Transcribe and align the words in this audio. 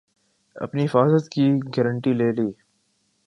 اپنی 0.55 0.85
حفاظت 0.85 1.29
کی 1.31 1.45
گارنٹی 1.77 2.13
لے 2.13 2.29
لی 2.31 2.49